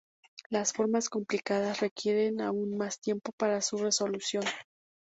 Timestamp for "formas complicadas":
0.73-1.79